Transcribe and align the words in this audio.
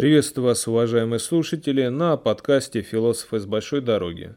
Приветствую 0.00 0.46
вас, 0.46 0.66
уважаемые 0.66 1.18
слушатели, 1.18 1.88
на 1.88 2.16
подкасте 2.16 2.80
«Философы 2.80 3.38
с 3.38 3.44
большой 3.44 3.82
дороги». 3.82 4.34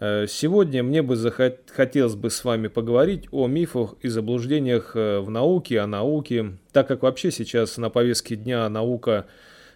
Э, 0.00 0.26
сегодня 0.28 0.82
мне 0.82 1.02
бы 1.02 1.14
захот... 1.14 1.58
хотелось 1.68 2.16
бы 2.16 2.30
с 2.30 2.42
вами 2.42 2.66
поговорить 2.66 3.28
о 3.30 3.46
мифах 3.46 3.94
и 4.02 4.08
заблуждениях 4.08 4.96
э, 4.96 5.20
в 5.20 5.30
науке, 5.30 5.78
о 5.78 5.86
науке, 5.86 6.58
так 6.72 6.88
как 6.88 7.04
вообще 7.04 7.30
сейчас 7.30 7.76
на 7.76 7.88
повестке 7.88 8.34
дня 8.34 8.68
наука 8.68 9.26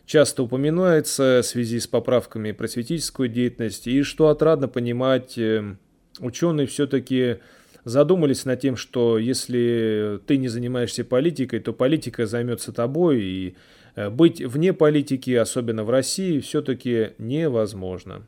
часто 0.05 0.43
упоминается 0.43 1.43
в 1.45 1.47
связи 1.47 1.79
с 1.79 1.87
поправками 1.87 2.51
просветительской 2.51 3.29
деятельности, 3.29 3.91
и 3.91 4.03
что 4.03 4.31
отрадно 4.31 4.67
понимать 4.67 5.39
э, 5.39 5.77
ученые 6.21 6.67
все-таки 6.67 7.39
задумались 7.85 8.45
над 8.45 8.61
тем, 8.61 8.77
что 8.77 9.19
если 9.19 10.21
ты 10.27 10.37
не 10.37 10.49
занимаешься 10.49 11.05
политикой, 11.05 11.61
то 11.61 11.73
политика 11.73 12.27
займется 12.27 12.73
тобой, 12.73 13.23
и 13.23 13.57
э, 13.97 14.11
быть 14.11 14.41
вне 14.41 14.73
политики, 14.73 15.31
особенно 15.31 15.85
в 15.85 15.91
России, 15.91 16.41
все-таки 16.41 17.11
невозможно. 17.19 18.27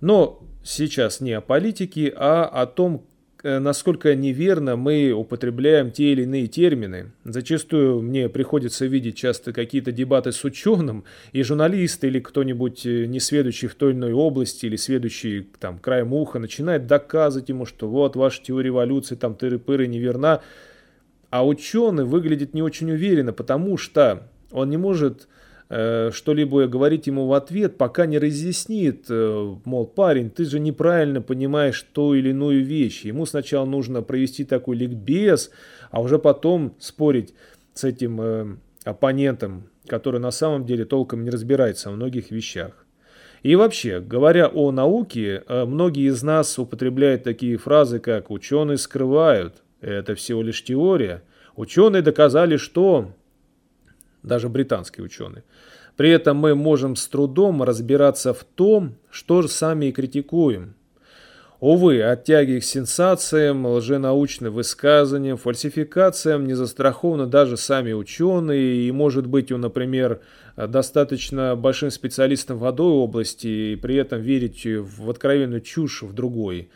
Но 0.00 0.42
сейчас 0.62 1.20
не 1.20 1.32
о 1.32 1.40
политике, 1.40 2.12
а 2.14 2.44
о 2.44 2.66
том, 2.66 3.06
насколько 3.42 4.14
неверно 4.14 4.76
мы 4.76 5.12
употребляем 5.12 5.90
те 5.90 6.12
или 6.12 6.22
иные 6.22 6.46
термины. 6.46 7.12
Зачастую 7.24 8.02
мне 8.02 8.28
приходится 8.28 8.86
видеть 8.86 9.16
часто 9.16 9.52
какие-то 9.52 9.92
дебаты 9.92 10.32
с 10.32 10.42
ученым, 10.44 11.04
и 11.32 11.42
журналист 11.42 12.02
или 12.04 12.20
кто-нибудь 12.20 12.86
э, 12.86 13.06
несведущий 13.06 13.68
в 13.68 13.74
той 13.74 13.90
или 13.90 13.98
иной 13.98 14.12
области, 14.12 14.66
или 14.66 14.76
сведущий 14.76 15.48
там 15.60 15.78
краем 15.78 16.12
уха, 16.12 16.38
начинает 16.38 16.86
доказывать 16.86 17.48
ему, 17.48 17.66
что 17.66 17.88
вот 17.88 18.16
ваша 18.16 18.42
теория 18.42 18.70
эволюции, 18.70 19.14
там 19.14 19.34
тыры-пыры 19.34 19.86
неверна. 19.86 20.40
А 21.30 21.46
ученый 21.46 22.04
выглядит 22.04 22.54
не 22.54 22.62
очень 22.62 22.90
уверенно, 22.90 23.32
потому 23.32 23.76
что 23.76 24.28
он 24.50 24.70
не 24.70 24.76
может 24.76 25.28
Э, 25.28 25.55
что-либо 25.68 26.68
говорить 26.68 27.08
ему 27.08 27.26
в 27.26 27.32
ответ, 27.32 27.76
пока 27.76 28.06
не 28.06 28.20
разъяснит, 28.20 29.06
э, 29.08 29.54
мол, 29.64 29.84
парень, 29.86 30.30
ты 30.30 30.44
же 30.44 30.60
неправильно 30.60 31.20
понимаешь 31.20 31.84
ту 31.92 32.14
или 32.14 32.30
иную 32.30 32.64
вещь. 32.64 33.04
Ему 33.04 33.26
сначала 33.26 33.66
нужно 33.66 34.02
провести 34.02 34.44
такой 34.44 34.76
ликбез, 34.76 35.50
а 35.90 36.00
уже 36.00 36.20
потом 36.20 36.76
спорить 36.78 37.34
с 37.74 37.82
этим 37.82 38.20
э, 38.20 38.56
оппонентом, 38.84 39.68
который 39.88 40.20
на 40.20 40.30
самом 40.30 40.66
деле 40.66 40.84
толком 40.84 41.24
не 41.24 41.30
разбирается 41.30 41.90
в 41.90 41.96
многих 41.96 42.30
вещах. 42.30 42.86
И 43.42 43.56
вообще, 43.56 43.98
говоря 44.00 44.46
о 44.46 44.70
науке, 44.70 45.42
многие 45.48 46.08
из 46.08 46.22
нас 46.22 46.58
употребляют 46.58 47.24
такие 47.24 47.56
фразы, 47.58 47.98
как 47.98 48.30
«ученые 48.30 48.78
скрывают», 48.78 49.62
«это 49.80 50.14
всего 50.14 50.42
лишь 50.42 50.64
теория», 50.64 51.22
«ученые 51.56 52.02
доказали, 52.02 52.56
что…» 52.56 53.12
даже 54.26 54.50
британские 54.50 55.04
ученые. 55.06 55.44
При 55.96 56.10
этом 56.10 56.36
мы 56.36 56.54
можем 56.54 56.94
с 56.94 57.08
трудом 57.08 57.62
разбираться 57.62 58.34
в 58.34 58.44
том, 58.44 58.96
что 59.10 59.40
же 59.40 59.48
сами 59.48 59.86
и 59.86 59.92
критикуем. 59.92 60.74
Увы, 61.58 62.02
от 62.02 62.24
тяги 62.24 62.58
к 62.58 62.64
сенсациям, 62.64 63.64
лженаучным 63.64 64.52
высказываниям, 64.52 65.38
фальсификациям 65.38 66.46
не 66.46 66.52
застрахованы 66.52 67.26
даже 67.26 67.56
сами 67.56 67.94
ученые, 67.94 68.86
и 68.86 68.92
может 68.92 69.26
быть 69.26 69.50
он, 69.50 69.62
например, 69.62 70.20
достаточно 70.54 71.56
большим 71.56 71.90
специалистом 71.90 72.58
в 72.58 72.66
одной 72.66 72.92
области 72.92 73.46
и 73.46 73.76
при 73.76 73.96
этом 73.96 74.20
верить 74.20 74.66
в 74.66 75.08
откровенную 75.08 75.62
чушь 75.62 76.02
в 76.02 76.12
другой. 76.12 76.68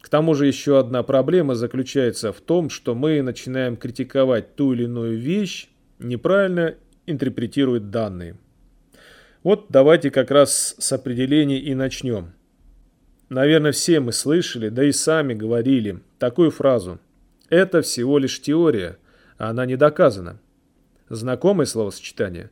К 0.00 0.08
тому 0.08 0.34
же 0.34 0.46
еще 0.46 0.78
одна 0.78 1.02
проблема 1.02 1.54
заключается 1.54 2.32
в 2.32 2.40
том, 2.40 2.70
что 2.70 2.94
мы 2.94 3.20
начинаем 3.20 3.76
критиковать 3.76 4.56
ту 4.56 4.72
или 4.72 4.84
иную 4.84 5.18
вещь, 5.18 5.68
неправильно 5.98 6.74
интерпретирует 7.06 7.90
данные. 7.90 8.36
Вот 9.42 9.66
давайте 9.68 10.10
как 10.10 10.30
раз 10.30 10.74
с 10.78 10.92
определений 10.92 11.58
и 11.58 11.74
начнем. 11.74 12.32
Наверное, 13.28 13.72
все 13.72 14.00
мы 14.00 14.12
слышали, 14.12 14.68
да 14.68 14.84
и 14.84 14.92
сами 14.92 15.34
говорили 15.34 16.00
такую 16.18 16.50
фразу. 16.50 16.98
Это 17.48 17.82
всего 17.82 18.18
лишь 18.18 18.40
теория, 18.40 18.98
а 19.36 19.50
она 19.50 19.66
не 19.66 19.76
доказана. 19.76 20.40
Знакомое 21.08 21.66
словосочетание? 21.66 22.50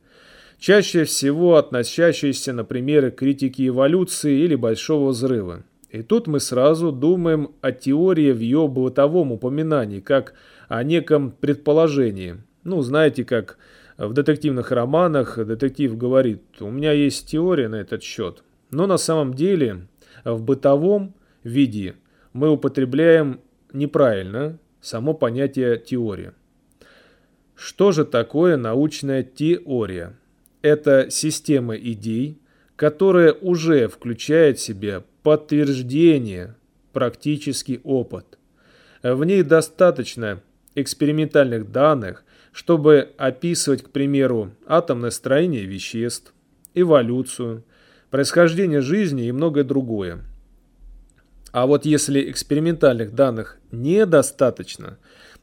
Чаще 0.58 1.04
всего 1.04 1.56
относящееся 1.56 2.52
на 2.52 2.64
примеры 2.64 3.10
критики 3.10 3.68
эволюции 3.68 4.38
или 4.38 4.54
большого 4.54 5.10
взрыва. 5.10 5.64
И 5.90 6.02
тут 6.02 6.26
мы 6.26 6.40
сразу 6.40 6.92
думаем 6.92 7.52
о 7.60 7.72
теории 7.72 8.32
в 8.32 8.40
ее 8.40 8.66
бытовом 8.68 9.32
упоминании, 9.32 10.00
как 10.00 10.34
о 10.68 10.82
неком 10.82 11.30
предположении, 11.30 12.36
ну, 12.66 12.82
знаете, 12.82 13.24
как 13.24 13.58
в 13.96 14.12
детективных 14.12 14.72
романах 14.72 15.38
детектив 15.38 15.96
говорит, 15.96 16.42
у 16.60 16.68
меня 16.68 16.92
есть 16.92 17.30
теория 17.30 17.68
на 17.68 17.76
этот 17.76 18.02
счет. 18.02 18.42
Но 18.70 18.86
на 18.86 18.98
самом 18.98 19.34
деле 19.34 19.86
в 20.24 20.42
бытовом 20.42 21.14
виде 21.44 21.94
мы 22.32 22.50
употребляем 22.50 23.40
неправильно 23.72 24.58
само 24.80 25.14
понятие 25.14 25.78
теория. 25.78 26.34
Что 27.54 27.92
же 27.92 28.04
такое 28.04 28.56
научная 28.56 29.22
теория? 29.22 30.18
Это 30.60 31.08
система 31.10 31.76
идей, 31.76 32.38
которая 32.74 33.32
уже 33.32 33.86
включает 33.88 34.58
в 34.58 34.62
себя 34.62 35.04
подтверждение, 35.22 36.56
практический 36.92 37.80
опыт. 37.84 38.38
В 39.02 39.24
ней 39.24 39.42
достаточно 39.44 40.42
экспериментальных 40.74 41.70
данных, 41.70 42.24
чтобы 42.56 43.10
описывать, 43.18 43.82
к 43.82 43.90
примеру, 43.90 44.50
атомное 44.66 45.10
строение 45.10 45.66
веществ, 45.66 46.32
эволюцию, 46.72 47.64
происхождение 48.08 48.80
жизни 48.80 49.26
и 49.26 49.32
многое 49.32 49.62
другое. 49.62 50.24
А 51.52 51.66
вот 51.66 51.84
если 51.84 52.30
экспериментальных 52.30 53.14
данных 53.14 53.58
недостаточно, 53.72 54.96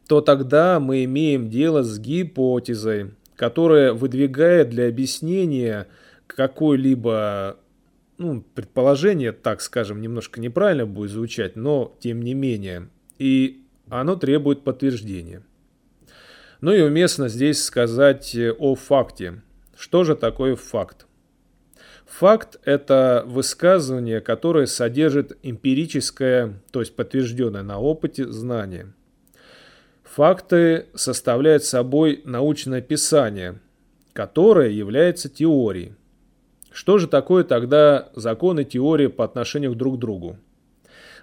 то 0.07 0.21
тогда 0.21 0.79
мы 0.79 1.03
имеем 1.03 1.51
дело 1.51 1.83
с 1.83 1.99
гипотезой, 1.99 3.11
которая 3.35 3.93
выдвигает 3.93 4.69
для 4.69 4.87
объяснения 4.87 5.87
какое-либо 6.25 7.57
ну, 8.17 8.43
предположение, 8.55 9.33
так 9.33 9.61
скажем, 9.61 10.01
немножко 10.01 10.41
неправильно 10.41 10.87
будет 10.87 11.11
звучать, 11.11 11.55
но 11.55 11.95
тем 11.99 12.23
не 12.23 12.33
менее, 12.33 12.89
и 13.19 13.61
оно 13.87 14.15
требует 14.15 14.63
подтверждения. 14.63 15.43
Ну 16.63 16.71
и 16.71 16.79
уместно 16.79 17.27
здесь 17.27 17.61
сказать 17.61 18.33
э, 18.35 18.53
о 18.53 18.75
факте. 18.75 19.41
Что 19.77 20.05
же 20.05 20.15
такое 20.15 20.55
факт? 20.55 21.07
Факт– 22.05 22.57
это 22.63 23.25
высказывание, 23.27 24.21
которое 24.21 24.65
содержит 24.65 25.37
эмпирическое, 25.43 26.53
то 26.71 26.79
есть 26.79 26.95
подтвержденное 26.95 27.63
на 27.63 27.81
опыте, 27.81 28.25
знание. 28.31 28.93
Факты 30.05 30.85
составляют 30.95 31.65
собой 31.65 32.21
научное 32.23 32.81
писание, 32.81 33.59
которое 34.13 34.69
является 34.69 35.27
теорией. 35.27 35.95
Что 36.71 36.97
же 36.97 37.09
такое 37.09 37.43
тогда 37.43 38.07
закон 38.15 38.61
и 38.61 38.63
теория 38.63 39.09
по 39.09 39.25
отношению 39.25 39.75
друг 39.75 39.97
к 39.97 39.99
другу? 39.99 40.37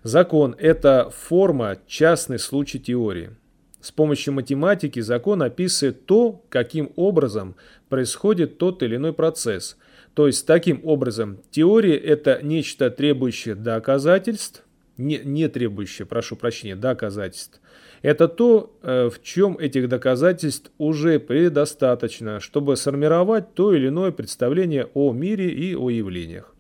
Закон– 0.03 0.55
это 0.59 1.09
форма, 1.09 1.79
частный 1.87 2.39
случай 2.39 2.79
теории. 2.79 3.31
С 3.81 3.93
помощью 3.93 4.35
математики 4.35 5.01
закон 5.01 5.43
описывает 5.43 6.05
то, 6.05 6.43
каким 6.51 6.93
образом 6.97 7.57
происходит 7.89 8.59
тот 8.59 8.83
или 8.83 8.97
иной 8.97 9.15
процесс. 9.15 9.77
То 10.15 10.27
есть, 10.27 10.47
таким 10.47 10.81
образом, 10.85 11.39
теория– 11.51 11.97
это 11.97 12.41
нечто 12.43 12.91
требующее 12.91 13.55
доказательств, 13.55 14.65
не, 14.99 15.19
не 15.25 15.49
требующее, 15.49 16.05
прошу 16.05 16.37
прощения, 16.37 16.77
доказательств. 16.77 17.61
Это 18.03 18.29
то, 18.29 18.77
э, 18.83 19.09
в 19.09 19.23
чем 19.23 19.57
этих 19.57 19.89
доказательств 19.89 20.71
уже 20.79 21.19
предостаточно, 21.19 22.41
чтобы 22.41 22.77
сформировать 22.77 23.55
то 23.55 23.73
или 23.73 23.89
иное 23.89 24.11
представление 24.11 24.89
о 24.93 25.13
мире 25.13 25.51
и 25.51 25.75
о 25.75 25.91
явлениях. 25.91 26.55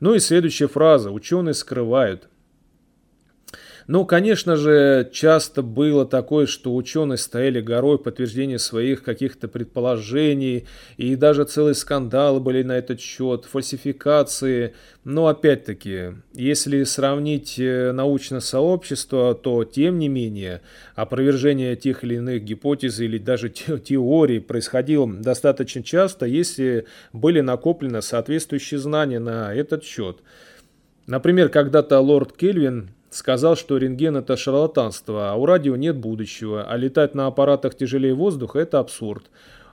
Ну 0.00 0.14
и 0.14 0.18
следующая 0.18 0.68
фраза. 0.68 1.10
Ученые 1.10 1.54
скрывают– 1.54 2.28
ну, 3.88 4.04
конечно 4.04 4.56
же, 4.56 5.08
часто 5.14 5.62
было 5.62 6.04
такое, 6.04 6.44
что 6.44 6.76
ученые 6.76 7.16
стояли 7.16 7.62
горой 7.62 7.98
подтверждения 7.98 8.58
своих 8.58 9.02
каких-то 9.02 9.48
предположений, 9.48 10.66
и 10.98 11.16
даже 11.16 11.44
целые 11.44 11.74
скандалы 11.74 12.38
были 12.38 12.62
на 12.62 12.76
этот 12.76 13.00
счет, 13.00 13.46
фальсификации. 13.46 14.74
Но 15.04 15.28
опять-таки, 15.28 16.16
если 16.34 16.84
сравнить 16.84 17.58
э, 17.58 17.92
научное 17.92 18.40
сообщество, 18.40 19.34
то 19.34 19.64
тем 19.64 19.98
не 19.98 20.08
менее 20.08 20.60
опровержение 20.94 21.74
тех 21.74 22.04
или 22.04 22.16
иных 22.16 22.44
гипотез 22.44 23.00
или 23.00 23.16
даже 23.16 23.48
теорий 23.48 24.40
происходило 24.40 25.10
достаточно 25.10 25.82
часто, 25.82 26.26
если 26.26 26.84
были 27.14 27.40
накоплены 27.40 28.02
соответствующие 28.02 28.80
знания 28.80 29.18
на 29.18 29.54
этот 29.54 29.82
счет. 29.82 30.18
Например, 31.06 31.48
когда-то 31.48 31.98
лорд 32.00 32.36
Кельвин 32.36 32.90
сказал, 33.10 33.56
что 33.56 33.76
рентген 33.76 34.16
это 34.16 34.36
шарлатанство, 34.36 35.32
а 35.32 35.34
у 35.34 35.46
радио 35.46 35.76
нет 35.76 35.96
будущего, 35.96 36.64
а 36.64 36.76
летать 36.76 37.14
на 37.14 37.26
аппаратах 37.26 37.74
тяжелее 37.76 38.14
воздуха– 38.14 38.58
это 38.60 38.78
абсурд. 38.78 39.30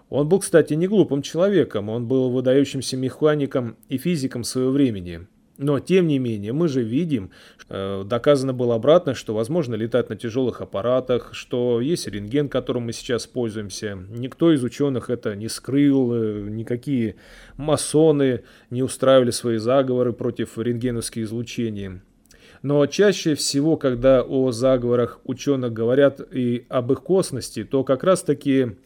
Он 0.10 0.30
был, 0.30 0.40
кстати, 0.40 0.74
не 0.74 0.88
глупым 0.88 1.22
человеком, 1.22 1.90
он 1.90 2.08
был 2.08 2.30
выдающимся 2.30 2.96
механиком 2.96 3.76
и 3.90 3.98
физиком 3.98 4.44
своего 4.44 4.72
времени. 4.72 5.28
Но, 5.58 5.80
тем 5.80 6.08
не 6.08 6.20
менее, 6.20 6.52
мы 6.52 6.68
же 6.68 6.84
видим, 6.84 7.32
э, 7.70 8.04
доказано 8.06 8.54
было 8.54 8.76
обратно, 8.76 9.14
что 9.14 9.34
возможно 9.34 9.76
летать 9.76 10.10
на 10.10 10.18
тяжелых 10.18 10.60
аппаратах, 10.60 11.30
что 11.34 11.80
есть 11.80 12.08
рентген, 12.08 12.50
которым 12.50 12.84
мы 12.84 12.94
сейчас 12.94 13.26
пользуемся. 13.26 13.98
Никто 14.10 14.52
из 14.52 14.64
ученых 14.64 15.10
это 15.10 15.34
не 15.34 15.48
скрыл, 15.48 16.14
э, 16.14 16.42
никакие 16.50 17.16
масоны 17.56 18.44
не 18.70 18.84
устраивали 18.84 19.32
свои 19.32 19.58
заговоры 19.58 20.12
против 20.12 20.58
рентгеновских 20.58 21.24
излучений. 21.24 22.02
Но 22.66 22.88
чаще 22.88 23.36
всего, 23.36 23.78
когда 23.78 24.24
о 24.24 24.52
заговорах 24.52 25.20
ученых 25.24 25.72
говорят 25.72 26.20
и 26.34 26.66
об 26.68 26.92
их 26.92 27.04
косности, 27.04 27.64
то 27.64 27.84
как 27.84 28.04
раз 28.04 28.24
таки 28.24 28.78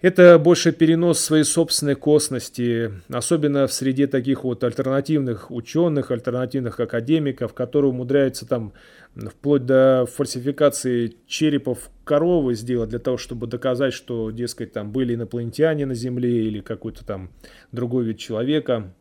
это 0.00 0.38
больше 0.38 0.70
перенос 0.70 1.18
своей 1.18 1.42
собственной 1.42 1.96
косности, 1.96 2.92
особенно 3.08 3.66
в 3.66 3.72
среде 3.72 4.06
таких 4.06 4.44
вот 4.44 4.62
альтернативных 4.62 5.50
ученых, 5.50 6.12
альтернативных 6.12 6.78
академиков, 6.78 7.54
которые 7.54 7.90
умудряются 7.90 8.46
там 8.46 8.72
вплоть 9.16 9.66
до 9.66 10.06
фальсификации 10.06 11.16
черепов 11.26 11.90
коровы 12.04 12.54
сделать 12.54 12.90
для 12.90 13.00
того, 13.00 13.16
чтобы 13.16 13.48
доказать, 13.48 13.94
что, 13.94 14.30
дескать, 14.30 14.72
там 14.72 14.92
были 14.92 15.16
инопланетяне 15.16 15.86
на 15.86 15.94
Земле 15.94 16.44
или 16.46 16.60
какой-то 16.60 17.04
там 17.04 17.32
другой 17.72 18.04
вид 18.04 18.18
человека. 18.18 18.94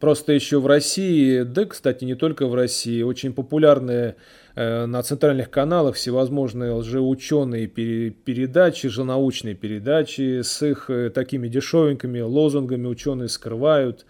Просто 0.00 0.32
еще 0.32 0.60
в 0.60 0.66
России, 0.66 1.42
да, 1.42 1.66
кстати, 1.66 2.04
не 2.04 2.14
только 2.14 2.46
в 2.46 2.54
России, 2.54 3.02
очень 3.02 3.34
популярные 3.34 4.16
э, 4.54 4.86
на 4.86 5.02
центральных 5.02 5.50
каналах 5.50 5.96
всевозможные 5.96 6.72
лжеученые 6.72 7.66
пере, 7.66 8.08
передачи, 8.08 8.86
лженаучные 8.86 9.54
передачи 9.54 10.40
с 10.40 10.62
их 10.66 10.88
э, 10.88 11.10
такими 11.10 11.48
дешевенькими 11.48 12.20
лозунгами 12.20 12.86
ученые 12.86 13.28
скрывают. 13.28 14.06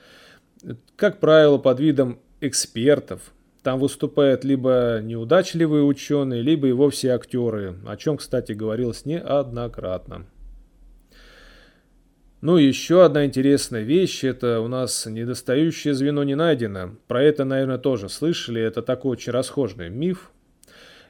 Как 0.94 1.18
правило, 1.18 1.58
под 1.58 1.80
видом 1.80 2.20
экспертов. 2.40 3.20
Там 3.64 3.80
выступают 3.80 4.44
либо 4.44 5.00
неудачливые 5.02 5.82
ученые, 5.82 6.40
либо 6.40 6.68
и 6.68 6.72
вовсе 6.72 7.10
актеры, 7.10 7.74
о 7.84 7.96
чем, 7.96 8.16
кстати, 8.16 8.52
говорилось 8.52 9.06
неоднократно. 9.06 10.24
Ну 12.40 12.56
и 12.56 12.64
еще 12.64 13.04
одна 13.04 13.26
интересная 13.26 13.82
вещь, 13.82 14.24
это 14.24 14.60
у 14.60 14.68
нас 14.68 15.04
недостающее 15.04 15.92
звено 15.92 16.24
не 16.24 16.34
найдено. 16.34 16.96
Про 17.06 17.22
это, 17.22 17.44
наверное, 17.44 17.76
тоже 17.76 18.08
слышали, 18.08 18.62
это 18.62 18.80
такой 18.80 19.12
очень 19.12 19.32
расхожий 19.32 19.90
миф. 19.90 20.30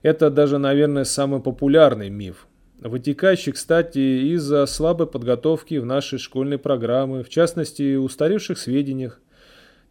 Это 0.03 0.29
даже, 0.29 0.59
наверное, 0.59 1.05
самый 1.05 1.41
популярный 1.41 2.11
миф. 2.11 2.49
Вытекающий, 2.81 3.53
кстати, 3.53 3.99
из-за 4.35 4.67
слабой 4.67 5.07
подготовки 5.07 5.75
в 5.77 5.87
нашей 5.87 6.19
школьной 6.19 6.59
программы, 6.59 7.23
в 7.23 7.29
частности, 7.29 7.95
устаревших 7.95 8.59
сведениях. 8.59 9.21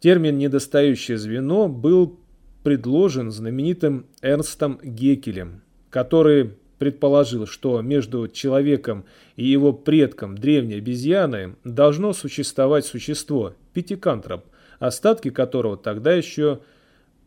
Термин 0.00 0.36
«недостающее 0.36 1.16
звено» 1.16 1.68
был 1.68 2.18
предложен 2.64 3.30
знаменитым 3.30 4.06
Эрнстом 4.20 4.78
Гекелем, 4.82 5.62
который 5.88 6.56
предположил, 6.80 7.46
что 7.46 7.82
между 7.82 8.26
человеком 8.26 9.04
и 9.36 9.44
его 9.44 9.74
предком 9.74 10.36
древней 10.36 10.76
обезьяны 10.76 11.56
должно 11.62 12.14
существовать 12.14 12.86
существо, 12.86 13.54
пятикантроп, 13.74 14.46
остатки 14.78 15.28
которого 15.28 15.76
тогда 15.76 16.14
еще 16.14 16.60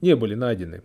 не 0.01 0.15
были 0.15 0.33
найдены. 0.33 0.81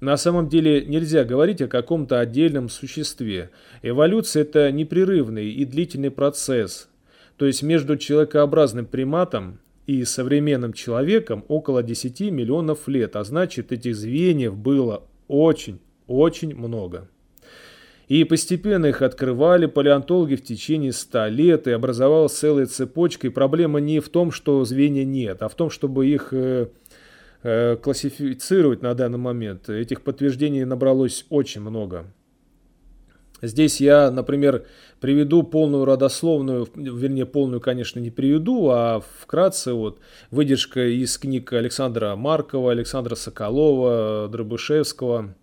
На 0.00 0.16
самом 0.16 0.48
деле 0.48 0.84
нельзя 0.84 1.22
говорить 1.22 1.62
о 1.62 1.68
каком-то 1.68 2.18
отдельном 2.18 2.68
существе. 2.68 3.50
Эволюция– 3.82 4.42
это 4.42 4.72
непрерывный 4.72 5.52
и 5.52 5.64
длительный 5.64 6.10
процесс. 6.10 6.88
То 7.36 7.46
есть 7.46 7.62
между 7.62 7.96
человекообразным 7.96 8.86
приматом 8.86 9.60
и 9.86 10.02
современным 10.02 10.72
человеком 10.72 11.44
около 11.46 11.84
10 11.84 12.32
миллионов 12.32 12.88
лет, 12.88 13.14
а 13.14 13.22
значит 13.22 13.70
этих 13.70 13.94
звеньев 13.94 14.56
было 14.56 15.04
очень, 15.28 15.78
очень 16.08 16.56
много. 16.56 17.08
И 18.12 18.24
постепенно 18.24 18.84
их 18.84 19.00
открывали 19.00 19.64
палеонтологи 19.64 20.34
в 20.34 20.44
течение 20.44 20.92
ста 20.92 21.30
лет, 21.30 21.66
и 21.66 21.70
образовалась 21.70 22.34
целая 22.34 22.66
цепочка. 22.66 23.26
И 23.26 23.30
проблема 23.30 23.80
не 23.80 24.00
в 24.00 24.10
том, 24.10 24.32
что 24.32 24.62
звенья 24.66 25.06
нет, 25.06 25.40
а 25.40 25.48
в 25.48 25.54
том, 25.54 25.70
чтобы 25.70 26.06
их 26.06 26.28
э, 26.32 26.66
э, 27.42 27.76
классифицировать 27.76 28.82
на 28.82 28.92
данный 28.92 29.16
момент. 29.16 29.70
Этих 29.70 30.02
подтверждений 30.02 30.64
набралось 30.64 31.24
очень 31.30 31.62
много. 31.62 32.04
Здесь 33.40 33.80
я, 33.80 34.10
например, 34.10 34.66
приведу 35.00 35.42
полную 35.42 35.86
родословную, 35.86 36.68
вернее, 36.74 37.24
полную, 37.24 37.62
конечно, 37.62 37.98
не 37.98 38.10
приведу, 38.10 38.68
а 38.68 39.02
вкратце 39.20 39.72
вот 39.72 40.00
выдержка 40.30 40.86
из 40.86 41.16
книг 41.16 41.50
Александра 41.54 42.14
Маркова, 42.14 42.72
Александра 42.72 43.14
Соколова, 43.14 44.28
Дробышевского. 44.30 45.34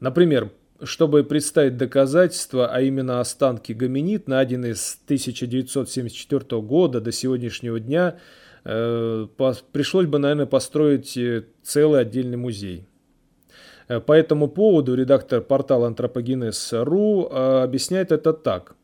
Например, 0.00 0.50
чтобы 0.82 1.24
представить 1.24 1.76
доказательства, 1.76 2.68
а 2.68 2.80
именно 2.80 3.20
останки 3.20 3.72
гоминид, 3.72 4.28
найденные 4.28 4.74
с 4.74 4.98
1974 5.04 6.62
года 6.62 7.00
до 7.00 7.12
сегодняшнего 7.12 7.80
дня, 7.80 8.18
э, 8.64 9.26
пришлось 9.72 10.06
бы, 10.06 10.18
наверное, 10.18 10.46
построить 10.46 11.16
э, 11.16 11.44
целый 11.62 12.00
отдельный 12.00 12.36
музей. 12.36 12.86
Э, 13.88 14.00
по 14.00 14.12
этому 14.12 14.48
поводу 14.48 14.94
редактор 14.94 15.40
портала 15.40 15.86
антропогенез.ру 15.86 17.26
объясняет 17.26 18.12
это 18.12 18.32
так. 18.32 18.74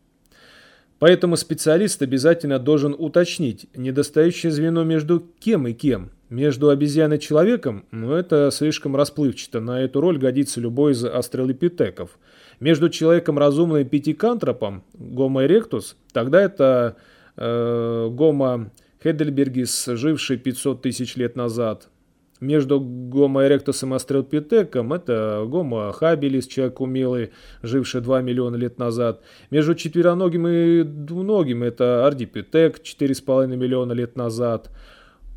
Поэтому 0.98 1.36
специалист 1.36 2.00
обязательно 2.00 2.58
должен 2.58 2.94
уточнить 2.98 3.66
недостающее 3.76 4.50
звено 4.50 4.82
между 4.82 5.20
кем 5.20 5.66
и 5.66 5.72
кем– 5.72 6.10
между 6.28 6.70
обезьяной 6.70 7.18
и 7.18 7.20
человеком, 7.20 7.84
ну 7.90 8.12
это 8.12 8.50
слишком 8.50 8.96
расплывчато, 8.96 9.60
на 9.60 9.80
эту 9.82 10.00
роль 10.00 10.18
годится 10.18 10.60
любой 10.60 10.92
из 10.92 11.04
астралопитеков. 11.04 12.18
Между 12.58 12.88
человеком 12.88 13.38
разумным 13.38 13.78
и 13.78 13.84
пятикантропом, 13.84 14.82
Homo 14.98 15.46
erectus, 15.46 15.94
тогда 16.12 16.40
это 16.40 16.96
э, 17.36 18.08
Homo 18.10 18.70
heidelbergis, 19.02 19.94
живший 19.96 20.38
500 20.38 20.82
тысяч 20.82 21.16
лет 21.16 21.36
назад. 21.36 21.88
Между 22.40 22.80
Homo 22.80 23.46
erectus 23.46 23.86
и 23.88 23.94
астралопитеком 23.94 24.92
это 24.92 25.42
Homo 25.46 25.94
habilis, 25.98 26.48
человек 26.48 26.80
умелый, 26.80 27.30
живший 27.62 28.00
2 28.00 28.22
миллиона 28.22 28.56
лет 28.56 28.78
назад. 28.78 29.22
Между 29.50 29.74
четвероногим 29.74 30.46
и 30.48 30.82
двуногим 30.82 31.62
это 31.62 32.06
ардипитек, 32.06 32.80
4,5 32.80 33.54
миллиона 33.56 33.92
лет 33.92 34.16
назад. 34.16 34.70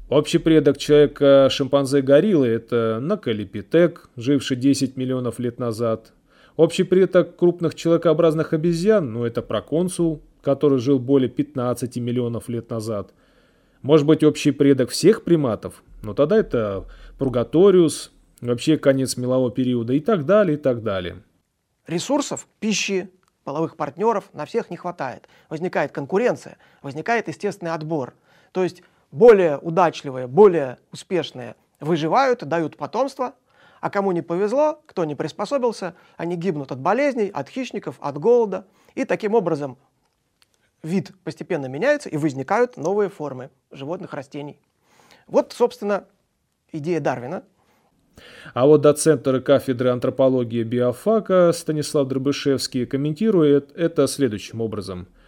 Общий 0.09 0.39
предок 0.39 0.79
человека 0.79 1.49
шимпанзе-гориллы– 1.51 2.47
это 2.47 2.97
Накалипитек, 2.99 4.09
живший 4.15 4.57
10 4.57 4.97
миллионов 4.97 5.37
лет 5.37 5.59
назад. 5.59 6.13
Общий 6.55 6.81
предок 6.81 7.35
крупных 7.35 7.75
человекообразных 7.75 8.53
обезьян, 8.53 9.13
ну 9.13 9.23
это 9.23 9.43
проконсул, 9.43 10.23
который 10.41 10.79
жил 10.79 10.97
более 10.97 11.29
15 11.29 11.97
миллионов 11.97 12.49
лет 12.49 12.71
назад. 12.71 13.13
Может 13.83 14.07
быть 14.07 14.23
общий 14.23 14.49
предок 14.49 14.89
всех 14.89 15.23
приматов? 15.23 15.83
Но 16.01 16.15
тогда 16.15 16.37
это 16.37 16.87
Пургаториус, 17.19 18.11
вообще 18.41 18.77
конец 18.77 19.15
мелового 19.15 19.51
периода 19.51 19.93
и 19.93 19.99
так 19.99 20.25
далее, 20.25 20.57
и 20.57 20.59
так 20.59 20.81
далее. 20.81 21.21
Ресурсов, 21.85 22.47
пищи, 22.59 23.11
половых 23.43 23.77
партнеров 23.77 24.31
на 24.33 24.47
всех 24.47 24.71
не 24.71 24.75
хватает. 24.75 25.29
Возникает 25.49 25.91
конкуренция, 25.91 26.57
возникает 26.81 27.27
естественный 27.27 27.73
отбор. 27.73 28.15
То 28.53 28.63
есть 28.63 28.81
более 29.11 29.57
удачливые, 29.57 30.27
более 30.27 30.77
успешные 30.91 31.55
выживают, 31.79 32.47
дают 32.47 32.77
потомство, 32.77 33.35
а 33.81 33.89
кому 33.89 34.11
не 34.11 34.21
повезло, 34.21 34.81
кто 34.85 35.05
не 35.05 35.15
приспособился, 35.15 35.95
они 36.17 36.35
гибнут 36.35 36.71
от 36.71 36.79
болезней, 36.79 37.29
от 37.29 37.49
хищников, 37.49 37.95
от 38.01 38.17
голода. 38.17 38.65
И 38.95 39.05
таким 39.05 39.35
образом 39.35 39.77
вид 40.83 41.11
постепенно 41.23 41.67
меняется 41.67 42.09
и 42.09 42.17
возникают 42.17 42.75
новые 42.75 43.09
формы 43.09 43.49
животных, 43.71 44.13
растений. 44.13 44.59
Вот, 45.27 45.53
собственно, 45.53 46.05
идея 46.71 46.99
Дарвина. 46.99 47.43
А 48.53 48.65
вот 48.65 48.81
доцент 48.81 49.25
кафедры 49.45 49.91
антропологии 49.91 50.63
биофака 50.63 51.53
Станислав 51.53 52.07
Дробышевский 52.09 52.85
комментирует 52.85 53.71
это 53.77 54.07
следующим 54.07 54.59
образом– 54.59 55.07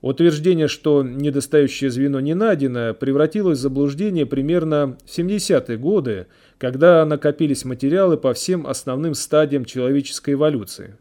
Утверждение, 0.00 0.66
что 0.66 1.02
недостающее 1.02 1.90
звено 1.90 2.20
не 2.20 2.34
найдено, 2.34 2.94
превратилось 2.94 3.58
в 3.58 3.62
заблуждение 3.62 4.24
примерно 4.24 4.96
в 5.04 5.18
70-е 5.18 5.76
годы, 5.76 6.26
когда 6.56 7.04
накопились 7.04 7.66
материалы 7.66 8.16
по 8.16 8.32
всем 8.32 8.66
основным 8.66 9.14
стадиям 9.14 9.66
человеческой 9.66 10.34
эволюции. 10.34 10.96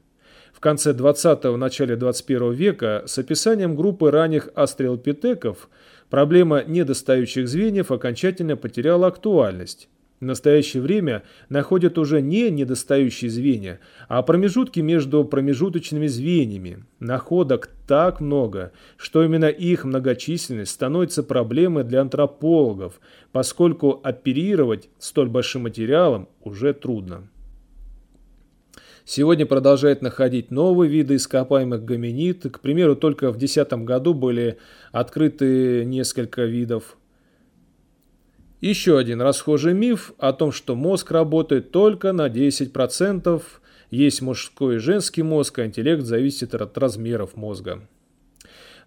В 0.51 0.59
конце 0.59 0.91
20-го, 0.91 1.55
начале 1.55 1.95
21 1.95 2.51
века 2.51 3.03
с 3.05 3.17
описанием 3.17 3.77
группы 3.77 4.11
ранних 4.11 4.49
астрелопитеков 4.55 5.69
проблема 6.09 6.65
недостающих 6.65 7.47
звеньев 7.47 7.91
окончательно 7.91 8.57
потеряла 8.57 9.07
актуальность. 9.07 9.87
В 10.19 10.25
настоящее 10.25 10.83
время 10.83 11.23
находят 11.47 11.97
уже 11.97 12.21
не 12.21 12.49
недостающие 12.49 13.29
звенья, 13.29 13.79
а 14.07 14.21
промежутки 14.21 14.81
между 14.81 15.23
промежуточными 15.23 16.07
звеньями. 16.07 16.83
Находок 16.99 17.69
так 17.87 18.19
много, 18.19 18.71
что 18.97 19.23
именно 19.23 19.45
их 19.45 19.85
многочисленность 19.85 20.71
становится 20.71 21.23
проблемой 21.23 21.83
для 21.83 22.01
антропологов, 22.01 22.99
поскольку 23.31 23.99
оперировать 24.03 24.89
столь 24.99 25.29
большим 25.29 25.63
материалом 25.63 26.27
уже 26.41 26.73
трудно. 26.73 27.29
Сегодня 29.05 29.47
продолжает 29.47 30.03
находить 30.03 30.51
новые 30.51 30.87
виды 30.87 31.15
ископаемых 31.15 31.83
гоминид. 31.83 32.43
К 32.51 32.59
примеру, 32.59 32.95
только 32.95 33.31
в 33.31 33.37
2010 33.37 33.73
году 33.83 34.13
были 34.13 34.59
открыты 34.91 35.83
несколько 35.83 36.43
видов 36.43 36.98
еще 38.61 38.97
один 38.97 39.21
расхожий 39.21 39.73
миф 39.73 40.13
о 40.17 40.33
том, 40.33 40.51
что 40.51 40.75
мозг 40.75 41.11
работает 41.11 41.71
только 41.71 42.11
на 42.11 42.27
10%, 42.27 43.41
есть 43.91 44.21
мужской 44.21 44.75
и 44.75 44.79
женский 44.79 45.23
мозг, 45.23 45.59
а 45.59 45.65
интеллект 45.65 46.03
зависит 46.03 46.53
от 46.53 46.77
размеров 46.77 47.35
мозга. 47.35 47.81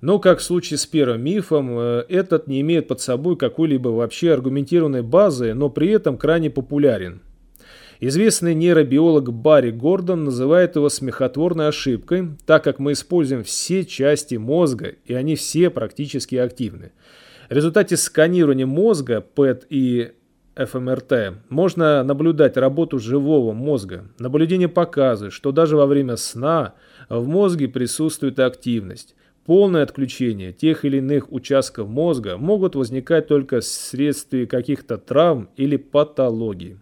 Но, 0.01 0.19
как 0.19 0.41
в 0.41 0.43
случае 0.43 0.79
с 0.79 0.87
первым 0.87 1.23
мифом, 1.23 1.79
э, 1.79 2.05
этот 2.09 2.49
не 2.49 2.61
имеет 2.61 2.89
под 2.89 3.01
собой 3.01 3.37
какой-либо 3.37 3.89
вообще 3.89 4.33
аргументированной 4.33 5.03
базы, 5.03 5.55
но 5.55 5.71
при 5.71 5.91
этом 5.91 6.19
крайне 6.19 6.51
популярен. 6.51 7.23
Известный 8.01 8.53
нейробиолог 8.55 9.33
Барри 9.33 9.71
Гордон 9.71 10.25
называет 10.25 10.75
его 10.75 10.89
смехотворной 10.89 11.69
ошибкой, 11.69 12.31
так 12.47 12.65
как 12.65 12.81
мы 12.81 12.93
используем 12.93 13.45
все 13.45 13.85
части 13.85 14.35
мозга, 14.35 14.97
и 15.05 15.15
они 15.15 15.37
все 15.37 15.71
практически 15.71 16.35
активны. 16.35 16.91
В 17.53 17.55
результате 17.55 17.99
сканирования 17.99 18.65
мозга, 18.65 19.21
ПЭТ 19.21 19.67
и 19.69 20.13
ФМРТ 20.57 21.35
можно 21.51 22.03
наблюдать 22.03 22.57
работу 22.57 22.99
живого 22.99 23.53
мозга. 23.53 24.07
Наблюдение 24.19 24.71
показывает, 24.71 25.35
что 25.35 25.53
даже 25.53 25.77
во 25.77 25.85
время 25.85 26.17
сна 26.17 26.73
в 27.11 27.29
мозге 27.29 27.69
присутствует 27.69 28.39
активность. 28.39 29.15
Полное 29.45 29.83
отключение 29.83 30.55
тех 30.55 30.87
или 30.87 30.97
иных 30.97 31.31
участков 31.31 31.91
мозга 31.91 32.39
могут 32.39 32.75
возникать 32.75 33.29
только 33.29 33.61
вследствие 33.61 34.47
каких-то 34.47 34.97
травм 34.97 35.51
или 35.59 35.77
патологий. 35.77 36.79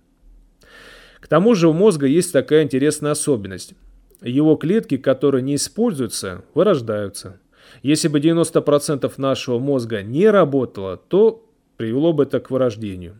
К 1.18 1.26
тому 1.26 1.56
же 1.56 1.66
у 1.66 1.72
мозга 1.72 2.06
есть 2.06 2.32
такая 2.32 2.62
интересная 2.62 3.10
особенность. 3.10 3.74
Его 4.22 4.54
клетки, 4.54 4.98
которые 4.98 5.42
не 5.42 5.56
используются, 5.56 6.44
вырождаются. 6.54 7.39
Если 7.82 8.08
бы 8.08 8.20
90% 8.20 9.12
нашего 9.16 9.58
мозга 9.58 10.02
не 10.02 10.28
работало, 10.28 10.96
то 10.96 11.46
привело 11.76 12.12
бы 12.12 12.24
это 12.24 12.40
к 12.40 12.50
вырождению. 12.50 13.16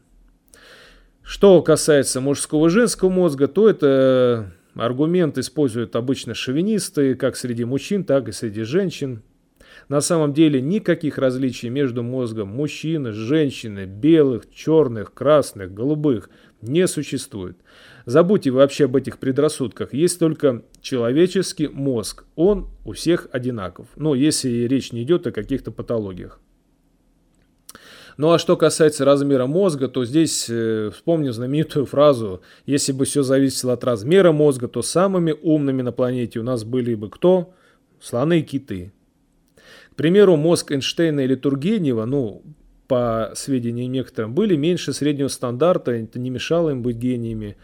Что 1.23 1.63
касается 1.63 2.21
мужского 2.21 2.67
и 2.67 2.71
женского 2.71 3.09
мозга, 3.09 3.47
то 3.47 3.69
это 3.69 4.53
аргумент 4.75 5.39
используют 5.39 5.97
обычно 5.97 6.35
шовинисты, 6.35 7.15
как 7.15 7.37
среди 7.37 7.65
мужчин, 7.65 8.05
так 8.05 8.29
и 8.29 8.33
среди 8.33 8.63
женщин. 8.63 9.23
На 9.89 10.01
самом 10.01 10.33
деле 10.33 10.61
никаких 10.61 11.19
различий 11.19 11.69
между 11.69 12.03
мозгом 12.03 12.49
мужчины, 12.49 13.13
женщины, 13.13 13.87
белых, 13.87 14.53
черных, 14.53 15.15
красных, 15.15 15.73
голубых 15.73 16.31
не 16.63 16.87
существует. 16.87 17.57
Забудьте 18.11 18.51
вообще 18.51 18.87
об 18.87 18.97
этих 18.97 19.19
предрассудках. 19.19 19.95
Есть 19.95 20.19
только 20.19 20.65
человеческий 20.81 21.69
мозг. 21.69 22.25
Он 22.35 22.69
у 22.85 22.93
всех 22.93 23.29
одинаков. 23.31 23.87
Но 23.95 24.17
если 24.17 24.49
речь 24.67 24.91
не 24.91 25.05
идет 25.05 25.29
о 25.29 25.31
каких-то 25.31 25.71
патологиях. 25.71 26.41
Ну 28.17 28.33
а 28.33 28.41
что 28.41 28.57
касается 28.57 29.05
размера 29.05 29.47
мозга, 29.47 29.87
то 29.87 30.05
здесь 30.05 30.47
э, 30.51 30.91
вспомню 30.93 31.31
знаменитую 31.31 31.87
фразу 31.87 32.43
«Если 32.67 32.91
бы 32.91 33.05
все 33.05 33.23
зависело 33.23 33.75
от 33.75 33.85
размера 33.85 34.33
мозга, 34.33 34.67
то 34.67 34.83
самыми 34.83 35.33
умными 35.41 35.83
на 35.83 35.93
планете 35.93 36.41
у 36.41 36.43
нас 36.43 36.65
были 36.65 36.97
бы 36.97 37.11
кто? 37.11 37.55
Слоны 38.01 38.41
и 38.41 38.43
киты». 38.43 38.93
К 39.93 39.95
примеру, 39.95 40.35
мозг 40.35 40.73
Эйнштейна 40.73 41.21
или 41.21 41.37
Тургенева, 41.37 42.07
ну, 42.07 42.43
по 42.89 43.31
сведениям 43.37 43.93
некоторым, 43.93 44.35
были 44.35 44.57
меньше 44.57 44.93
среднего 44.93 45.29
стандарта, 45.29 45.93
это 45.93 46.19
не 46.19 46.31
мешало 46.31 46.71
им 46.71 46.83
быть 46.83 46.97
гениями. 46.97 47.57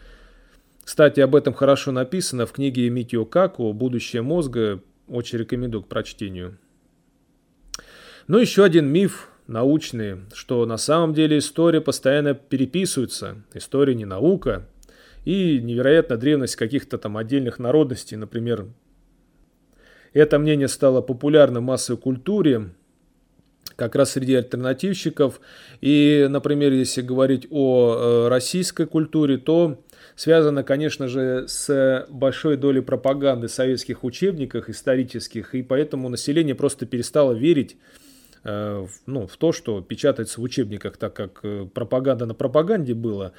Кстати, 0.87 1.19
об 1.19 1.35
этом 1.35 1.53
хорошо 1.53 1.91
написано 1.91 2.45
в 2.45 2.53
книге 2.53 2.89
Митио 2.89 3.25
Каку 3.25 3.73
«Будущее 3.73 4.21
мозга». 4.21 4.81
Очень 5.09 5.39
рекомендую 5.39 5.83
к 5.83 5.89
прочтению. 5.89 6.59
Ну, 8.27 8.37
еще 8.37 8.63
один 8.63 8.87
миф 8.87 9.27
научный, 9.47 10.19
что 10.33 10.65
на 10.65 10.77
самом 10.77 11.13
деле 11.13 11.39
история 11.39 11.81
постоянно 11.81 12.35
переписывается. 12.35 13.43
История 13.53 13.95
не 13.95 14.05
наука. 14.05 14.65
И 15.25 15.59
невероятная 15.59 16.17
древность 16.17 16.55
каких-то 16.55 16.97
там 16.97 17.17
отдельных 17.17 17.59
народностей, 17.59 18.15
например. 18.15 18.67
Это 20.13 20.39
мнение 20.39 20.69
стало 20.69 21.01
популярным 21.01 21.63
в 21.63 21.67
массовой 21.67 21.99
культуре, 21.99 22.69
как 23.75 23.95
раз 23.95 24.11
среди 24.11 24.35
альтернативщиков. 24.35 25.41
И, 25.81 26.27
например, 26.29 26.71
если 26.71 27.01
говорить 27.01 27.45
о 27.49 27.95
э, 27.95 28.27
российской 28.29 28.87
культуре, 28.87 29.37
то 29.37 29.83
связано, 30.17 30.63
конечно 30.63 31.07
же, 31.07 31.45
с 31.47 32.05
большой 32.09 32.57
долей 32.57 32.81
пропаганды 32.81 33.47
в 33.47 33.51
советских 33.51 34.03
учебниках 34.03 34.67
исторических, 34.67 35.53
и 35.53 35.61
поэтому 35.61 36.09
население 36.09 36.55
просто 36.55 36.87
перестало 36.87 37.33
верить 37.33 37.77
э, 38.43 38.87
ну, 39.05 39.27
в 39.27 39.37
то, 39.37 39.51
что 39.51 39.79
печатается 39.81 40.41
в 40.41 40.43
учебниках, 40.43 40.97
так 40.97 41.13
как 41.13 41.39
э, 41.43 41.67
пропаганда 41.71 42.25
на 42.25 42.33
пропаганде 42.33 42.95
была. 42.95 43.33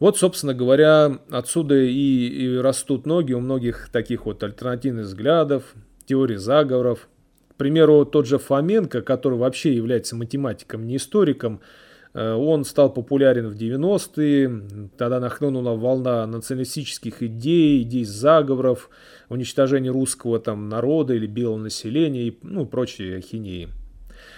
Вот, 0.00 0.16
собственно 0.16 0.54
говоря, 0.54 1.18
отсюда 1.30 1.74
и, 1.74 2.28
и 2.28 2.56
растут 2.56 3.04
ноги 3.04 3.34
у 3.34 3.40
многих 3.40 3.90
таких 3.92 4.24
вот 4.24 4.42
альтернативных 4.42 5.06
взглядов, 5.06 5.74
теорий 6.06 6.36
заговоров. 6.36 7.06
К 7.50 7.54
примеру, 7.56 8.06
тот 8.06 8.26
же 8.26 8.38
Фоменко, 8.38 9.02
который 9.02 9.36
вообще 9.36 9.74
является 9.74 10.16
математиком, 10.16 10.86
не 10.86 10.96
историком, 10.96 11.60
он 12.14 12.64
стал 12.64 12.92
популярен 12.92 13.48
в 13.48 13.54
90-е, 13.54 14.88
тогда 14.96 15.20
нахлынула 15.20 15.76
волна 15.76 16.26
националистических 16.26 17.22
идей, 17.22 17.82
идей 17.82 18.04
заговоров, 18.04 18.90
уничтожения 19.28 19.90
русского 19.90 20.38
там, 20.40 20.68
народа 20.68 21.14
или 21.14 21.26
белого 21.26 21.58
населения 21.58 22.28
и 22.28 22.38
ну, 22.42 22.66
прочие 22.66 23.18
ахинеи. 23.18 23.68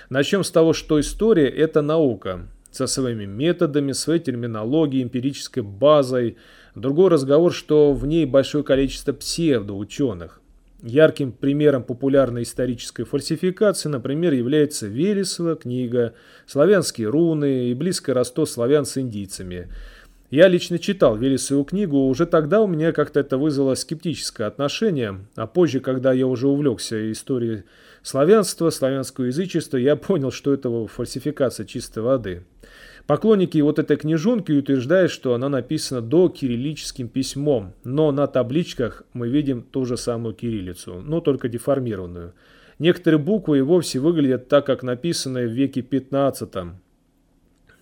Начнем 0.08 0.42
с 0.42 0.50
того, 0.50 0.72
что 0.72 0.98
история– 0.98 1.48
это 1.48 1.82
наука 1.82 2.48
со 2.70 2.86
своими 2.86 3.24
методами, 3.24 3.92
своей 3.92 4.20
терминологией, 4.20 5.04
эмпирической 5.04 5.62
базой. 5.62 6.36
Другой 6.74 7.10
разговор, 7.10 7.52
что 7.52 7.92
в 7.92 8.06
ней 8.06 8.26
большое 8.26 8.64
количество 8.64 9.12
псевдоученых. 9.12 10.39
Ярким 10.82 11.32
примером 11.32 11.82
популярной 11.82 12.44
исторической 12.44 13.04
фальсификации, 13.04 13.90
например, 13.90 14.32
является 14.32 14.86
Велесова 14.86 15.56
книга 15.56 16.14
«Славянские 16.46 17.08
руны» 17.08 17.68
и 17.68 17.74
близкое 17.74 18.14
родство 18.14 18.46
славян 18.46 18.86
с 18.86 18.96
индийцами. 18.96 19.68
Я 20.30 20.48
лично 20.48 20.78
читал 20.78 21.16
Велесову 21.16 21.64
книгу, 21.64 22.06
уже 22.06 22.24
тогда 22.24 22.62
у 22.62 22.66
меня 22.66 22.92
как-то 22.92 23.20
это 23.20 23.36
вызвало 23.36 23.74
скептическое 23.74 24.46
отношение, 24.46 25.18
а 25.34 25.46
позже, 25.46 25.80
когда 25.80 26.12
я 26.12 26.26
уже 26.26 26.46
увлекся 26.46 27.12
историей 27.12 27.64
славянства, 28.02 28.70
славянского 28.70 29.26
язычества, 29.26 29.76
я 29.76 29.96
понял, 29.96 30.30
что 30.30 30.54
это 30.54 30.86
фальсификация 30.86 31.66
чистой 31.66 32.02
воды. 32.02 32.44
Поклонники 33.10 33.58
вот 33.58 33.80
этой 33.80 33.96
книжонки 33.96 34.52
утверждают, 34.52 35.10
что 35.10 35.34
она 35.34 35.48
написана 35.48 36.00
до 36.00 36.28
кириллическим 36.28 37.08
письмом, 37.08 37.74
но 37.82 38.12
на 38.12 38.28
табличках 38.28 39.02
мы 39.14 39.28
видим 39.28 39.62
ту 39.62 39.84
же 39.84 39.96
самую 39.96 40.32
кириллицу, 40.32 41.00
но 41.00 41.20
только 41.20 41.48
деформированную. 41.48 42.34
Некоторые 42.78 43.18
буквы 43.18 43.58
и 43.58 43.62
вовсе 43.62 43.98
выглядят 43.98 44.46
так, 44.46 44.64
как 44.64 44.84
написанные 44.84 45.48
в 45.48 45.50
веке 45.50 45.82
15 45.82 46.54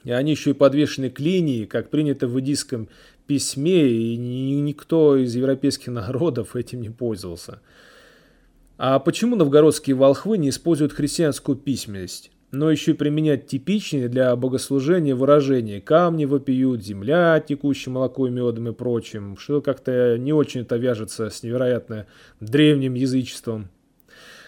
и 0.04 0.10
они 0.10 0.30
еще 0.30 0.52
и 0.52 0.54
подвешены 0.54 1.10
к 1.10 1.20
линии, 1.20 1.66
как 1.66 1.90
принято 1.90 2.26
в 2.26 2.40
индийском 2.40 2.88
письме, 3.26 3.86
и 3.86 4.16
никто 4.16 5.14
из 5.14 5.36
европейских 5.36 5.88
народов 5.88 6.56
этим 6.56 6.80
не 6.80 6.88
пользовался. 6.88 7.60
А 8.78 8.98
почему 8.98 9.36
новгородские 9.36 9.94
волхвы 9.94 10.38
не 10.38 10.48
используют 10.48 10.94
христианскую 10.94 11.58
письменность? 11.58 12.30
Но 12.50 12.70
еще 12.70 12.92
и 12.92 12.94
применять 12.94 13.46
типичные 13.46 14.08
для 14.08 14.34
богослужения 14.34 15.14
выражения 15.14 15.80
«камни 15.80 16.24
вопиют», 16.24 16.82
«земля, 16.82 17.42
текущая 17.46 17.90
молоко 17.90 18.26
и 18.26 18.30
медом» 18.30 18.68
и 18.68 18.72
прочим, 18.72 19.36
что 19.36 19.60
как-то 19.60 20.16
не 20.18 20.32
очень 20.32 20.62
это 20.62 20.76
вяжется 20.76 21.28
с 21.28 21.42
невероятно 21.42 22.06
древним 22.40 22.94
язычеством. 22.94 23.68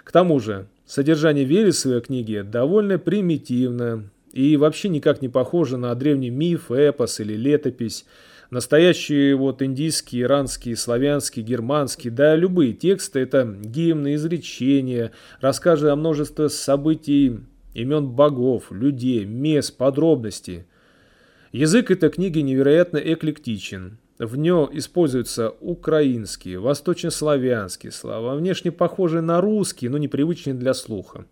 К 0.02 0.12
тому 0.12 0.40
же, 0.40 0.66
содержание 0.86 1.44
Вересовой 1.44 2.00
книги 2.00 2.42
довольно 2.44 2.98
примитивно 2.98 4.10
и 4.32 4.56
вообще 4.56 4.88
никак 4.88 5.20
не 5.20 5.28
похоже 5.28 5.76
на 5.76 5.94
древний 5.94 6.30
миф, 6.30 6.70
эпос 6.70 7.20
или 7.20 7.34
летопись. 7.34 8.06
Настоящие 8.50 9.36
вот 9.36 9.62
индийские, 9.62 10.22
иранские, 10.22 10.74
славянские, 10.74 11.44
германские, 11.44 12.12
да 12.12 12.34
любые 12.34 12.72
тексты– 12.72 13.20
это 13.20 13.44
гимны, 13.44 14.14
изречения, 14.14 15.12
рассказы 15.40 15.88
о 15.88 15.96
множестве 15.96 16.48
событий 16.48 17.40
имен 17.74 18.08
богов, 18.08 18.70
людей, 18.70 19.24
мест, 19.24 19.76
подробностей. 19.76 20.64
Язык 21.52 21.90
этой 21.90 22.10
книги 22.10 22.38
невероятно 22.40 22.98
эклектичен. 22.98 23.98
В 24.18 24.36
нем 24.36 24.68
используются 24.72 25.50
украинские, 25.60 26.60
восточнославянские 26.60 27.90
слова, 27.90 28.34
внешне 28.34 28.70
похожие 28.70 29.22
на 29.22 29.40
русские, 29.40 29.90
но 29.90 29.98
непривычные 29.98 30.54
для 30.54 30.74
слуха. 30.74 31.24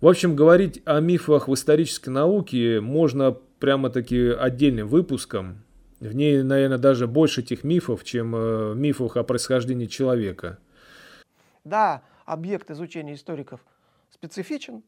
В 0.00 0.08
общем, 0.08 0.36
говорить 0.36 0.82
о 0.84 1.00
мифах 1.00 1.48
в 1.48 1.54
исторической 1.54 2.10
науке 2.10 2.80
можно 2.80 3.32
прямо-таки 3.32 4.28
отдельным 4.28 4.88
выпуском. 4.88 5.62
В 6.00 6.14
ней, 6.14 6.42
наверное, 6.42 6.76
даже 6.76 7.06
больше 7.06 7.42
тех 7.42 7.64
мифов, 7.64 8.04
чем 8.04 8.36
э, 8.36 8.74
мифов 8.74 9.16
о 9.16 9.22
происхождении 9.24 9.86
человека. 9.86 10.58
Да, 11.64 12.02
объект 12.26 12.70
изучения 12.70 13.14
историков 13.14 13.60
специфичен, 14.10 14.82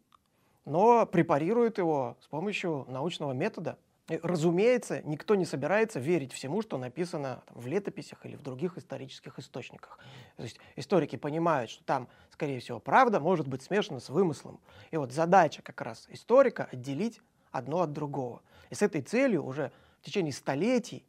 но 0.68 1.06
препарирует 1.06 1.78
его 1.78 2.16
с 2.20 2.26
помощью 2.26 2.84
научного 2.88 3.32
метода. 3.32 3.78
И, 4.08 4.20
разумеется, 4.22 5.02
никто 5.02 5.34
не 5.34 5.44
собирается 5.44 5.98
верить 5.98 6.32
всему, 6.32 6.62
что 6.62 6.76
написано 6.78 7.42
там, 7.46 7.60
в 7.60 7.66
летописях 7.66 8.24
или 8.24 8.36
в 8.36 8.42
других 8.42 8.78
исторических 8.78 9.38
источниках. 9.38 9.98
То 10.36 10.42
есть 10.42 10.58
историки 10.76 11.16
понимают, 11.16 11.70
что 11.70 11.84
там, 11.84 12.08
скорее 12.30 12.60
всего, 12.60 12.80
правда 12.80 13.18
может 13.18 13.48
быть 13.48 13.62
смешана 13.62 14.00
с 14.00 14.10
вымыслом. 14.10 14.60
И 14.90 14.96
вот 14.96 15.12
задача 15.12 15.62
как 15.62 15.80
раз 15.80 16.06
историка 16.10 16.68
отделить 16.70 17.20
одно 17.50 17.80
от 17.80 17.92
другого. 17.92 18.42
И 18.70 18.74
с 18.74 18.82
этой 18.82 19.00
целью 19.00 19.44
уже 19.44 19.72
в 20.00 20.04
течение 20.04 20.32
столетий 20.32 21.04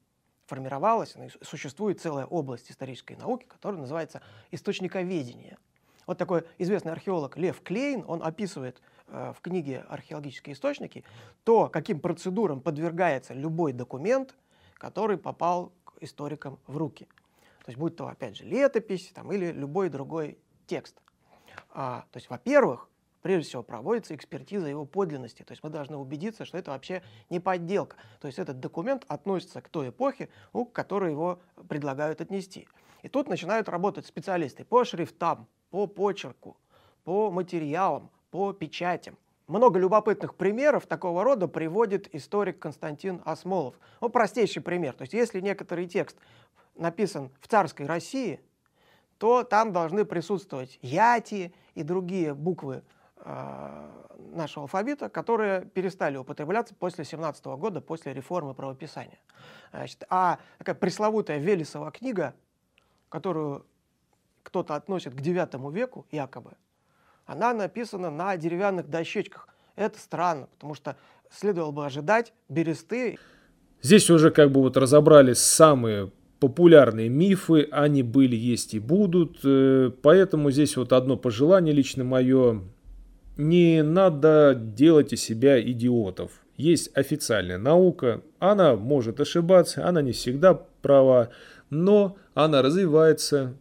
формировалась, 0.45 1.15
существует 1.41 2.01
целая 2.01 2.25
область 2.25 2.71
исторической 2.71 3.15
науки, 3.15 3.45
которая 3.45 3.79
называется 3.79 4.21
источниковедение. 4.51 5.57
Вот 6.09 6.17
такой 6.17 6.43
известный 6.57 6.91
археолог 6.91 7.37
Лев 7.37 7.61
Клейн, 7.61 8.03
он 8.07 8.23
описывает 8.23 8.81
э, 9.09 9.31
в 9.37 9.41
книге 9.41 9.85
«Археологические 9.89 10.55
источники» 10.55 11.03
то, 11.43 11.69
каким 11.69 11.99
процедурам 11.99 12.61
подвергается 12.61 13.35
любой 13.35 13.73
документ, 13.73 14.35
который 14.73 15.19
попал 15.19 15.71
к 15.83 16.01
историкам 16.01 16.57
в 16.65 16.77
руки. 16.77 17.05
То 17.63 17.67
есть 17.67 17.77
будь 17.77 17.95
то, 17.95 18.07
опять 18.07 18.37
же, 18.37 18.43
летопись 18.43 19.11
там, 19.13 19.31
или 19.31 19.51
любой 19.51 19.89
другой 19.89 20.39
текст. 20.65 20.99
А, 21.69 22.05
то 22.11 22.17
есть, 22.17 22.27
во-первых, 22.27 22.89
прежде 23.21 23.47
всего 23.47 23.61
проводится 23.61 24.15
экспертиза 24.15 24.65
его 24.65 24.85
подлинности. 24.85 25.43
То 25.43 25.51
есть 25.51 25.61
мы 25.61 25.69
должны 25.69 25.95
убедиться, 25.95 26.43
что 26.43 26.57
это 26.57 26.71
вообще 26.71 27.03
не 27.29 27.39
подделка. 27.39 27.97
То 28.19 28.25
есть 28.25 28.39
этот 28.39 28.59
документ 28.59 29.05
относится 29.07 29.61
к 29.61 29.69
той 29.69 29.89
эпохе, 29.89 30.29
ну, 30.53 30.65
к 30.65 30.73
которой 30.73 31.11
его 31.11 31.39
предлагают 31.67 32.19
отнести. 32.19 32.67
И 33.03 33.09
тут 33.09 33.27
начинают 33.27 33.69
работать 33.69 34.07
специалисты 34.07 34.65
по 34.65 34.83
шрифтам, 34.83 35.47
по 35.69 35.87
почерку, 35.87 36.57
по 37.03 37.31
материалам, 37.31 38.09
по 38.31 38.53
печатям. 38.53 39.17
Много 39.47 39.79
любопытных 39.79 40.35
примеров 40.35 40.85
такого 40.85 41.23
рода 41.23 41.47
приводит 41.47 42.13
историк 42.13 42.59
Константин 42.59 43.21
Осмолов. 43.25 43.75
Ну, 43.99 44.09
простейший 44.09 44.61
пример. 44.61 44.93
То 44.93 45.01
есть 45.01 45.13
если 45.13 45.39
некоторый 45.41 45.87
текст 45.87 46.17
написан 46.75 47.31
в 47.41 47.47
царской 47.47 47.87
России, 47.87 48.39
то 49.17 49.43
там 49.43 49.73
должны 49.73 50.05
присутствовать 50.05 50.77
яти 50.81 51.53
и 51.73 51.83
другие 51.83 52.35
буквы 52.35 52.83
э, 53.17 53.89
нашего 54.33 54.63
алфавита, 54.63 55.09
которые 55.09 55.65
перестали 55.65 56.17
употребляться 56.17 56.75
после 56.75 57.03
17 57.03 57.43
года, 57.45 57.81
после 57.81 58.13
реформы 58.13 58.53
правописания. 58.53 59.17
Значит, 59.71 60.03
а 60.09 60.39
такая 60.57 60.75
пресловутая 60.75 61.39
Велесова 61.39 61.91
книга, 61.91 62.33
которую 63.09 63.65
кто-то 64.49 64.75
относит 64.75 65.13
к 65.13 65.17
IX 65.17 65.71
веку, 65.71 66.07
якобы, 66.11 66.53
она 67.27 67.53
написана 67.53 68.09
на 68.09 68.35
деревянных 68.35 68.89
дощечках. 68.89 69.47
Это 69.75 69.99
странно, 69.99 70.47
потому 70.47 70.73
что 70.73 70.95
следовало 71.29 71.71
бы 71.71 71.85
ожидать 71.85 72.33
бересты. 72.49 73.19
Здесь 73.83 74.09
уже 74.09 74.31
как 74.31 74.51
бы 74.51 74.61
вот 74.61 74.75
разобрались 74.75 75.37
самые 75.37 76.11
популярные 76.39 77.09
мифы, 77.09 77.67
они 77.71 78.01
были, 78.01 78.35
есть 78.35 78.73
и 78.73 78.79
будут, 78.79 79.39
э, 79.43 79.91
поэтому 80.01 80.49
здесь 80.49 80.75
вот 80.77 80.93
одно 80.93 81.15
пожелание 81.15 81.73
лично 81.73 82.03
мое, 82.03 82.63
не 83.37 83.83
надо 83.83 84.55
делать 84.55 85.13
из 85.13 85.21
себя 85.21 85.61
идиотов. 85.61 86.31
Есть 86.57 86.89
официальная 86.97 87.59
наука, 87.59 88.21
она 88.39 88.75
может 88.75 89.19
ошибаться, 89.19 89.87
она 89.87 90.01
не 90.01 90.11
всегда 90.11 90.55
права, 90.55 91.29
но 91.69 92.17
она 92.33 92.61
развивается, 92.61 93.55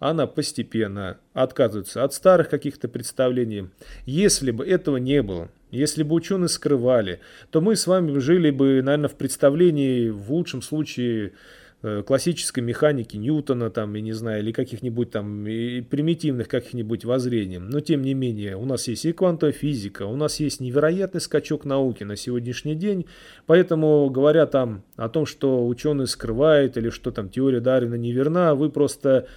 она 0.00 0.26
постепенно 0.26 1.18
отказывается 1.34 2.02
от 2.02 2.12
старых 2.12 2.48
каких-то 2.48 2.88
представлений. 2.88 3.68
Если 4.06 4.50
бы 4.50 4.66
этого 4.66 4.96
не 4.96 5.22
было, 5.22 5.50
если 5.70 6.02
бы 6.02 6.16
ученые 6.16 6.48
скрывали, 6.48 7.20
то 7.50 7.60
мы 7.60 7.76
с 7.76 7.86
вами 7.86 8.18
жили 8.18 8.50
бы, 8.50 8.82
наверное, 8.82 9.08
в 9.08 9.14
представлении, 9.14 10.08
в 10.08 10.32
лучшем 10.32 10.62
случае, 10.62 11.34
э, 11.82 12.02
классической 12.02 12.60
механики 12.60 13.18
Ньютона, 13.18 13.70
там, 13.70 13.94
я 13.94 14.00
не 14.00 14.12
знаю, 14.12 14.42
или 14.42 14.52
каких-нибудь 14.52 15.10
там 15.10 15.44
примитивных 15.44 16.48
каких-нибудь 16.48 17.04
воззрений. 17.04 17.58
Но, 17.58 17.80
тем 17.80 18.00
не 18.00 18.14
менее, 18.14 18.56
у 18.56 18.64
нас 18.64 18.88
есть 18.88 19.04
и 19.04 19.12
квантовая 19.12 19.52
физика, 19.52 20.04
у 20.04 20.16
нас 20.16 20.40
есть 20.40 20.60
невероятный 20.60 21.20
скачок 21.20 21.66
науки 21.66 22.04
на 22.04 22.16
сегодняшний 22.16 22.74
день, 22.74 23.04
поэтому, 23.44 24.08
говоря 24.08 24.46
там 24.46 24.82
о 24.96 25.10
том, 25.10 25.26
что 25.26 25.66
ученые 25.66 26.06
скрывают, 26.06 26.78
или 26.78 26.88
что 26.88 27.10
там 27.10 27.28
теория 27.28 27.60
Дарвина 27.60 27.96
неверна, 27.96 28.54
вы 28.54 28.70
просто 28.70 29.28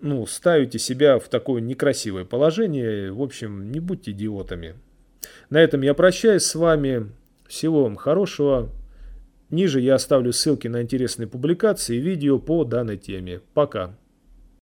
ну, 0.00 0.26
ставите 0.26 0.78
себя 0.78 1.18
в 1.18 1.28
такое 1.28 1.60
некрасивое 1.60 2.24
положение. 2.24 3.12
В 3.12 3.22
общем, 3.22 3.72
не 3.72 3.80
будьте 3.80 4.12
идиотами. 4.12 4.74
На 5.50 5.60
этом 5.60 5.82
я 5.82 5.94
прощаюсь 5.94 6.44
с 6.44 6.54
вами. 6.54 7.10
Всего 7.46 7.84
вам 7.84 7.96
хорошего. 7.96 8.70
Ниже 9.50 9.80
я 9.80 9.94
оставлю 9.94 10.32
ссылки 10.32 10.68
на 10.68 10.82
интересные 10.82 11.26
публикации 11.26 11.96
и 11.96 12.00
видео 12.00 12.38
по 12.38 12.64
данной 12.64 12.98
теме. 12.98 13.40
Пока. 13.54 13.96